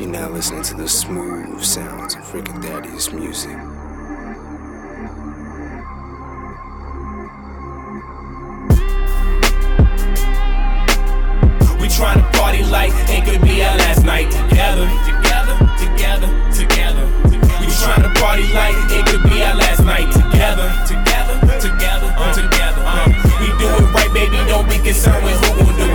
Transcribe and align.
You're 0.00 0.10
now 0.10 0.28
listening 0.30 0.62
to 0.62 0.74
the 0.74 0.88
smooth 0.88 1.60
sounds 1.60 2.14
of 2.14 2.32
and 2.32 2.62
Thaddeus 2.62 3.12
music. 3.12 3.56
We 11.80 11.88
tryna 11.90 12.32
party 12.34 12.62
like 12.70 12.92
it 13.10 13.24
could 13.24 13.42
be 13.42 13.60
our 13.64 13.76
last 13.76 14.04
night 14.04 14.30
together, 14.30 14.86
together, 15.02 15.58
together, 15.82 16.30
together. 16.54 17.04
We 17.58 17.66
tryna 17.66 18.14
party 18.22 18.46
like 18.54 18.76
it 18.94 19.04
could 19.04 19.24
be 19.28 19.42
our 19.42 19.56
last 19.56 19.82
night 19.82 20.12
together, 20.12 20.70
together, 20.86 21.34
together, 21.58 22.14
together. 22.38 22.82
Uh. 22.86 23.28
We 23.40 23.48
do 23.58 23.66
it 23.66 23.92
right, 23.92 24.14
baby. 24.14 24.36
Don't 24.46 24.68
be 24.68 24.78
concerned 24.78 25.24
with 25.24 25.34
who 25.42 25.66
gon' 25.66 25.74
do 25.76 25.87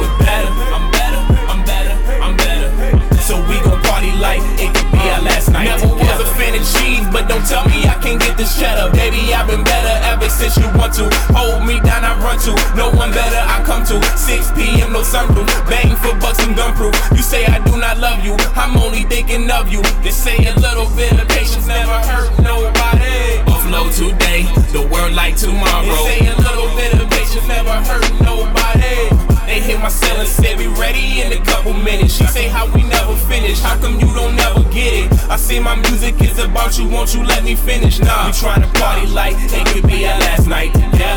one 13.03 13.11
better, 13.11 13.43
I 13.43 13.59
come 13.65 13.83
to. 13.91 13.99
6 14.17 14.51
p.m., 14.55 14.93
no 14.93 15.01
sunroof. 15.01 15.47
Bang 15.67 15.95
for 15.99 16.15
bucks 16.19 16.39
and 16.45 16.55
gun 16.55 16.73
proof. 16.73 16.95
You 17.11 17.21
say 17.21 17.45
I 17.45 17.59
do 17.59 17.75
not 17.77 17.97
love 17.99 18.23
you, 18.23 18.35
I'm 18.55 18.77
only 18.77 19.03
thinking 19.03 19.49
of 19.51 19.71
you. 19.71 19.81
They 20.03 20.11
say 20.11 20.37
a 20.47 20.55
little 20.55 20.87
bit 20.95 21.11
of 21.19 21.27
patience 21.27 21.67
never 21.67 21.99
hurt 22.07 22.31
nobody. 22.39 23.43
Offload 23.51 23.91
today, 23.91 24.43
the 24.71 24.87
world 24.87 25.13
like 25.13 25.35
tomorrow. 25.35 25.83
They 25.83 26.19
say 26.19 26.27
a 26.31 26.35
little 26.47 26.71
bit 26.79 26.93
of 27.01 27.09
patience 27.09 27.47
never 27.47 27.75
hurt 27.83 28.07
nobody. 28.21 29.11
They 29.47 29.59
hit 29.59 29.79
my 29.79 29.89
cell 29.89 30.17
and 30.17 30.27
said 30.27 30.57
we 30.57 30.67
ready 30.79 31.21
in 31.21 31.33
a 31.33 31.41
couple 31.45 31.73
minutes. 31.73 32.15
She 32.15 32.25
say 32.27 32.47
how 32.47 32.65
we 32.73 32.83
never 32.83 33.15
finish. 33.27 33.59
How 33.59 33.77
come 33.77 33.99
you 33.99 34.07
don't 34.15 34.35
never 34.35 34.63
get 34.71 34.93
it? 35.03 35.11
I 35.29 35.35
say 35.35 35.59
my 35.59 35.75
music 35.75 36.21
is 36.21 36.39
about 36.39 36.79
you. 36.79 36.87
Won't 36.87 37.13
you 37.13 37.23
let 37.23 37.43
me 37.43 37.55
finish? 37.55 37.99
Nah, 37.99 38.27
we 38.27 38.31
tryna 38.31 38.73
party 38.79 39.05
like 39.07 39.35
it 39.37 39.67
could 39.67 39.85
be 39.85 40.07
our 40.07 40.17
last 40.19 40.47
night 40.47 40.73
together. 40.73 41.12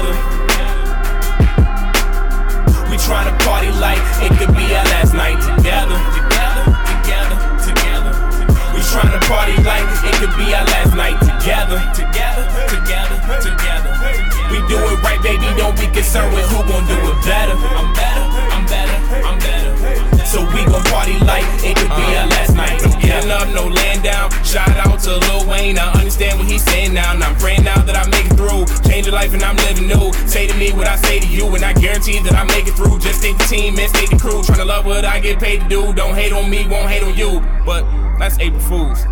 Right, 15.17 15.39
baby. 15.39 15.47
Don't 15.56 15.77
be 15.78 15.86
concerned 15.89 16.34
with 16.34 16.45
who 16.47 16.59
gon' 16.69 16.86
do 16.86 16.95
it 16.95 17.25
better. 17.25 17.55
I'm 17.55 17.92
better, 17.95 18.25
I'm 18.53 18.67
better, 18.67 19.27
I'm 19.27 19.39
better. 19.39 20.27
So 20.27 20.42
we 20.53 20.64
gon' 20.64 20.83
party 20.91 21.19
like 21.20 21.45
it 21.62 21.77
could 21.77 21.89
be 21.89 22.05
uh. 22.05 22.20
our 22.20 22.27
last 22.28 22.55
night 22.55 22.81
together. 22.81 23.31
up, 23.33 23.48
no 23.55 23.67
land 23.69 24.03
down. 24.03 24.31
Shout 24.45 24.69
out 24.69 24.98
to 25.00 25.17
Lil 25.17 25.48
Wayne. 25.48 25.78
I 25.78 25.92
understand 25.92 26.39
what 26.39 26.48
he's 26.48 26.64
saying 26.64 26.95
now, 26.95 27.12
and 27.12 27.23
I'm 27.23 27.36
praying 27.36 27.64
now 27.64 27.81
that 27.83 27.97
I 27.97 28.08
make 28.11 28.27
it 28.27 28.36
through. 28.36 28.67
Change 28.91 29.06
your 29.06 29.14
life 29.14 29.33
and 29.33 29.42
I'm 29.42 29.56
living 29.56 29.86
new. 29.86 30.12
Say 30.27 30.47
to 30.47 30.55
me 30.55 30.73
what 30.73 30.86
I 30.86 30.97
say 30.97 31.20
to 31.20 31.27
you, 31.27 31.47
and 31.55 31.64
I 31.64 31.73
guarantee 31.73 32.19
that 32.20 32.34
I 32.34 32.45
make 32.45 32.67
it 32.67 32.75
through. 32.75 32.98
Just 32.98 33.20
think 33.20 33.39
the 33.39 33.45
team 33.45 33.78
and 33.78 33.89
stay 33.91 34.06
the 34.06 34.19
crew. 34.19 34.42
Tryna 34.42 34.67
love 34.67 34.86
what 34.86 35.05
I 35.05 35.20
get 35.20 35.39
paid 35.39 35.61
to 35.62 35.69
do. 35.69 35.92
Don't 35.95 36.14
hate 36.14 36.33
on 36.33 36.51
me, 36.51 36.67
won't 36.69 36.91
hate 36.91 37.03
on 37.03 37.14
you. 37.14 37.41
But 37.64 37.84
that's 38.19 38.39
April 38.41 38.61
Fools. 38.62 39.05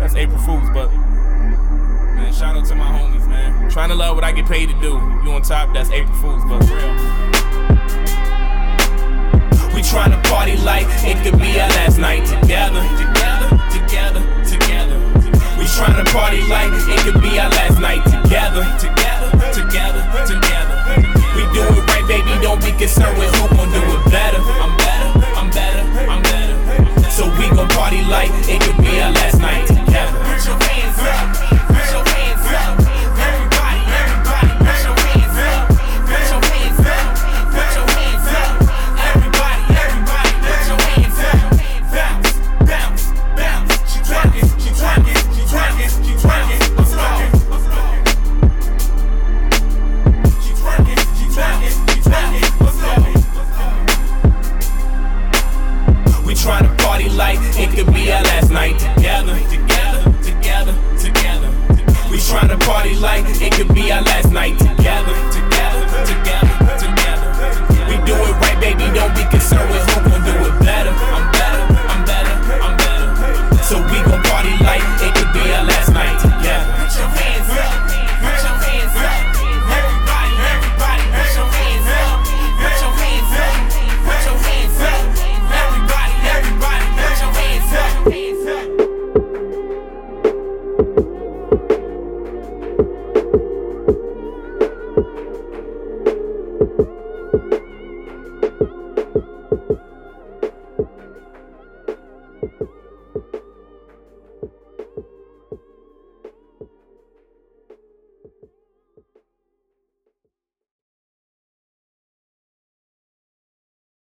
That's 0.00 0.14
April 0.14 0.38
Fools, 0.38 0.68
but 0.72 0.90
Trying 3.76 3.90
to 3.90 3.94
love 3.94 4.14
what 4.14 4.24
I 4.24 4.32
get 4.32 4.46
paid 4.46 4.70
to 4.70 4.74
do. 4.80 4.96
You 5.22 5.36
on 5.36 5.42
top, 5.42 5.74
that's 5.74 5.90
April 5.90 6.16
Fools, 6.16 6.42
but 6.48 6.64
real. 6.64 6.96
We 9.76 9.84
tryna 9.84 10.16
party 10.24 10.56
like 10.64 10.88
it 11.04 11.20
could 11.20 11.38
be 11.38 11.60
our 11.60 11.68
last 11.76 11.98
night 11.98 12.24
together, 12.24 12.80
together, 12.96 13.52
together, 13.68 14.24
together. 14.48 14.96
We 15.60 15.68
tryna 15.76 16.08
party 16.08 16.40
like 16.48 16.72
it 16.88 17.04
could 17.04 17.20
be 17.20 17.38
our 17.38 17.50
last 17.50 17.78
night 17.78 18.00
together, 18.08 18.64
together, 18.80 19.28
together, 19.52 20.00
together. 20.24 20.76
We 21.36 21.44
do 21.52 21.60
it 21.60 21.84
right, 21.84 22.08
baby. 22.08 22.32
Don't 22.40 22.64
be 22.64 22.72
concerned 22.80 23.18
with 23.18 23.28
who 23.36 23.55